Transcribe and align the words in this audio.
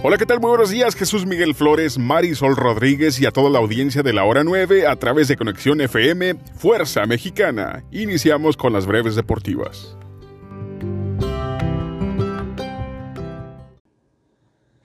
Hola, 0.00 0.16
¿qué 0.16 0.26
tal? 0.26 0.38
Muy 0.38 0.50
buenos 0.50 0.70
días, 0.70 0.94
Jesús 0.94 1.26
Miguel 1.26 1.56
Flores, 1.56 1.98
Marisol 1.98 2.54
Rodríguez 2.54 3.20
y 3.20 3.26
a 3.26 3.32
toda 3.32 3.50
la 3.50 3.58
audiencia 3.58 4.04
de 4.04 4.12
la 4.12 4.24
hora 4.24 4.44
9 4.44 4.86
a 4.86 4.94
través 4.94 5.26
de 5.26 5.36
Conexión 5.36 5.80
FM 5.80 6.36
Fuerza 6.54 7.04
Mexicana. 7.04 7.82
Iniciamos 7.90 8.56
con 8.56 8.72
las 8.72 8.86
breves 8.86 9.16
deportivas. 9.16 9.96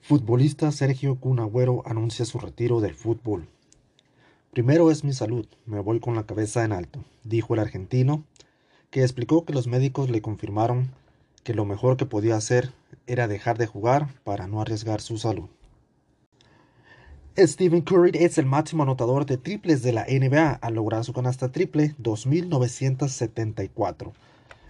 Futbolista 0.02 0.72
Sergio 0.72 1.20
Cunagüero 1.20 1.84
anuncia 1.86 2.26
su 2.26 2.40
retiro 2.40 2.82
del 2.82 2.96
fútbol. 2.96 3.48
Primero 4.50 4.90
es 4.90 5.04
mi 5.04 5.14
salud, 5.14 5.46
me 5.68 5.80
voy 5.80 6.00
con 6.00 6.16
la 6.16 6.26
cabeza 6.26 6.66
en 6.66 6.72
alto, 6.72 7.04
dijo 7.24 7.54
el 7.54 7.60
argentino, 7.60 8.24
que 8.90 9.04
explicó 9.04 9.46
que 9.46 9.54
los 9.54 9.68
médicos 9.68 10.10
le 10.10 10.24
confirmaron 10.24 10.90
que 11.44 11.54
lo 11.54 11.66
mejor 11.66 11.98
que 11.98 12.08
podía 12.08 12.36
hacer 12.36 12.72
era 13.08 13.28
dejar 13.28 13.58
de 13.58 13.68
jugar 13.68 14.08
para 14.24 14.48
no 14.48 14.62
arriesgar 14.62 15.02
su 15.02 15.18
salud. 15.18 15.50
Stephen 17.38 17.82
Curry 17.82 18.12
es 18.14 18.38
el 18.38 18.46
máximo 18.46 18.84
anotador 18.84 19.26
de 19.26 19.38
triples 19.38 19.82
de 19.82 19.92
la 19.92 20.06
NBA 20.06 20.60
al 20.62 20.76
lograr 20.76 21.04
su 21.04 21.14
canasta 21.14 21.52
triple 21.52 21.96
2974. 21.98 24.14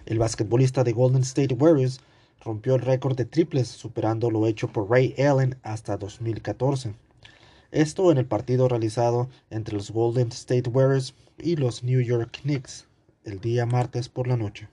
El 0.06 0.20
basquetbolista 0.20 0.86
de 0.86 0.94
Golden 0.94 1.24
State 1.24 1.56
Warriors 1.56 2.00
rompió 2.44 2.76
el 2.76 2.82
récord 2.82 3.18
de 3.18 3.26
triples 3.26 3.68
superando 3.68 4.32
lo 4.32 4.48
hecho 4.48 4.70
por 4.70 4.90
Ray 4.90 5.14
Allen 5.18 5.58
hasta 5.64 5.98
2014. 5.98 6.94
Esto 7.72 8.12
en 8.12 8.18
el 8.18 8.26
partido 8.26 8.70
realizado 8.70 9.28
entre 9.50 9.76
los 9.76 9.92
Golden 9.92 10.30
State 10.30 10.70
Warriors 10.70 11.14
y 11.38 11.58
los 11.58 11.84
New 11.84 12.00
York 12.00 12.40
Knicks 12.44 12.88
el 13.26 13.40
día 13.40 13.66
martes 13.66 14.10
por 14.10 14.28
la 14.28 14.38
noche. 14.38 14.68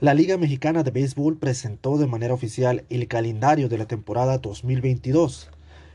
La 0.00 0.14
Liga 0.14 0.38
Mexicana 0.38 0.82
de 0.82 0.92
Béisbol 0.92 1.36
presentó 1.36 1.98
de 1.98 2.06
manera 2.06 2.32
oficial 2.32 2.86
el 2.88 3.06
calendario 3.06 3.68
de 3.68 3.76
la 3.76 3.84
temporada 3.84 4.38
2022. 4.38 5.50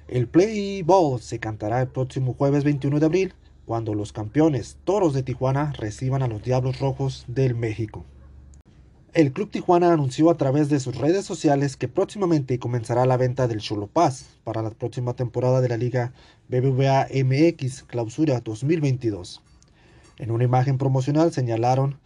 El 0.08 0.28
Play 0.28 0.84
Ball 0.84 1.20
se 1.20 1.39
cantará 1.39 1.81
el 1.81 1.88
próximo 1.88 2.36
jueves 2.36 2.64
21 2.64 3.00
de 3.00 3.06
abril, 3.08 3.33
cuando 3.66 3.95
los 3.95 4.14
campeones 4.14 4.78
Toros 4.83 5.16
de 5.16 5.23
Tijuana 5.23 5.73
reciban 5.80 6.22
a 6.22 6.28
los 6.28 6.44
Diablos 6.44 6.80
Rojos 6.80 7.26
del 7.28 7.56
México. 7.56 8.06
El 9.16 9.31
Club 9.31 9.50
Tijuana 9.50 9.92
anunció 9.92 10.30
a 10.30 10.38
través 10.38 10.70
de 10.70 10.80
sus 10.80 10.95
redes 10.95 11.26
sociales 11.26 11.76
que 11.76 11.88
próximamente 11.88 12.59
comenzará 12.59 13.08
la 13.08 13.17
venta 13.17 13.48
del 13.48 13.59
Cholo 13.59 13.88
Paz 13.88 14.28
para 14.44 14.61
la 14.61 14.70
próxima 14.70 15.16
temporada 15.16 15.61
de 15.61 15.70
la 15.70 15.78
Liga 15.78 16.14
BBVA 16.48 17.08
MX 17.11 17.81
Clausura 17.81 18.39
2022. 18.39 19.42
En 20.20 20.30
una 20.30 20.44
imagen 20.44 20.78
promocional 20.78 21.33
señalaron 21.33 21.98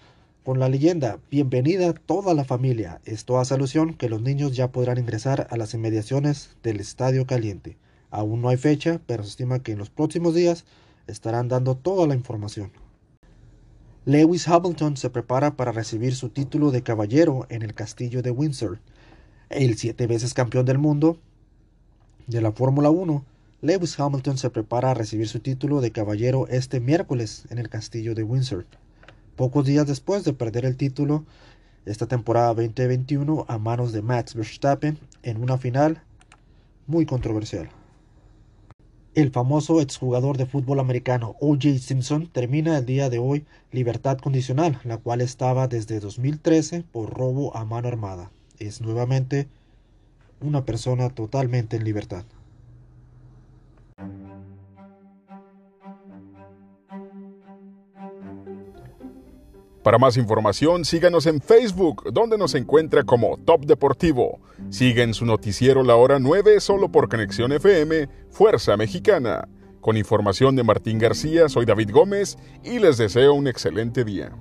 con 0.49 0.57
la 0.57 0.67
leyenda 0.67 1.19
Bienvenida 1.29 1.93
toda 1.93 2.33
la 2.33 2.43
familia. 2.43 3.01
Esto 3.05 3.37
hace 3.37 3.53
alusión 3.53 3.93
que 3.93 4.09
los 4.09 4.23
niños 4.23 4.55
ya 4.55 4.71
podrán 4.71 4.97
ingresar 4.97 5.45
a 5.51 5.57
las 5.57 5.75
inmediaciones 5.75 6.57
del 6.63 6.79
Estadio 6.79 7.27
Caliente. 7.27 7.77
Aún 8.09 8.41
no 8.41 8.49
hay 8.49 8.57
fecha, 8.57 8.99
pero 9.05 9.21
se 9.21 9.29
estima 9.29 9.59
que 9.59 9.73
en 9.73 9.77
los 9.77 9.91
próximos 9.91 10.33
días 10.33 10.65
estarán 11.05 11.49
dando 11.49 11.77
toda 11.77 12.07
la 12.07 12.15
información. 12.15 12.71
Lewis 14.05 14.47
Hamilton 14.47 14.97
se 14.97 15.11
prepara 15.11 15.55
para 15.55 15.71
recibir 15.71 16.15
su 16.15 16.29
título 16.29 16.71
de 16.71 16.81
caballero 16.81 17.45
en 17.49 17.61
el 17.61 17.75
castillo 17.75 18.23
de 18.23 18.31
Windsor. 18.31 18.79
El 19.51 19.77
siete 19.77 20.07
veces 20.07 20.33
campeón 20.33 20.65
del 20.65 20.79
mundo 20.79 21.19
de 22.25 22.41
la 22.41 22.51
Fórmula 22.53 22.89
1, 22.89 23.23
Lewis 23.61 23.99
Hamilton 23.99 24.39
se 24.39 24.49
prepara 24.49 24.89
a 24.89 24.95
recibir 24.95 25.27
su 25.27 25.41
título 25.41 25.79
de 25.79 25.91
caballero 25.91 26.47
este 26.47 26.79
miércoles 26.79 27.43
en 27.51 27.59
el 27.59 27.69
castillo 27.69 28.15
de 28.15 28.23
Windsor 28.23 28.65
pocos 29.39 29.65
días 29.65 29.87
después 29.87 30.25
de 30.25 30.33
perder 30.33 30.65
el 30.65 30.75
título 30.75 31.23
esta 31.85 32.07
temporada 32.07 32.47
2021 32.47 33.45
a 33.47 33.57
manos 33.57 33.93
de 33.93 34.01
Max 34.01 34.35
Verstappen 34.35 34.99
en 35.23 35.41
una 35.41 35.57
final 35.57 36.03
muy 36.87 37.05
controversial. 37.05 37.69
El 39.15 39.31
famoso 39.31 39.79
exjugador 39.79 40.35
de 40.35 40.45
fútbol 40.45 40.81
americano 40.81 41.37
O.J. 41.39 41.77
Simpson 41.77 42.27
termina 42.27 42.77
el 42.77 42.85
día 42.85 43.09
de 43.09 43.19
hoy 43.19 43.45
libertad 43.71 44.17
condicional, 44.17 44.81
la 44.83 44.97
cual 44.97 45.21
estaba 45.21 45.69
desde 45.69 46.01
2013 46.01 46.83
por 46.91 47.09
robo 47.09 47.55
a 47.55 47.63
mano 47.63 47.87
armada. 47.87 48.31
Es 48.59 48.81
nuevamente 48.81 49.47
una 50.41 50.65
persona 50.65 51.11
totalmente 51.11 51.77
en 51.77 51.85
libertad. 51.85 52.25
Para 59.89 59.97
más 59.97 60.17
información, 60.17 60.85
síganos 60.85 61.25
en 61.25 61.41
Facebook, 61.41 62.13
donde 62.13 62.37
nos 62.37 62.53
encuentra 62.53 63.03
como 63.03 63.37
Top 63.37 63.65
Deportivo. 63.65 64.39
Sigue 64.69 65.11
su 65.15 65.25
noticiero 65.25 65.81
La 65.81 65.95
Hora 65.95 66.19
9 66.19 66.59
solo 66.59 66.91
por 66.91 67.09
Conexión 67.09 67.53
FM, 67.53 68.07
Fuerza 68.29 68.77
Mexicana. 68.77 69.47
Con 69.81 69.97
información 69.97 70.55
de 70.55 70.61
Martín 70.61 70.99
García, 70.99 71.49
soy 71.49 71.65
David 71.65 71.89
Gómez 71.91 72.37
y 72.63 72.77
les 72.77 72.99
deseo 72.99 73.33
un 73.33 73.47
excelente 73.47 74.03
día. 74.03 74.31